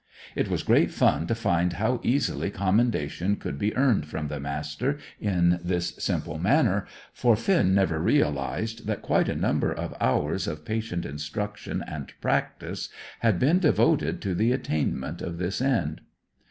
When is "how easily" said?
1.73-2.49